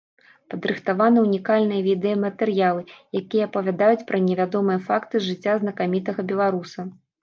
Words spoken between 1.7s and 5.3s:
відэаматэрыялы, якія апавядаюць пра невядомыя факты з